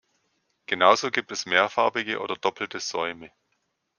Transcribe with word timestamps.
Genauso 0.65 1.11
gibt 1.11 1.31
es 1.31 1.45
mehrfarbige 1.45 2.21
oder 2.21 2.33
doppelte 2.35 2.79
Säume. 2.79 3.29